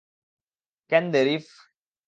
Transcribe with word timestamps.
Can 0.91 1.05
দে, 1.13 1.21
reef. 1.23 1.45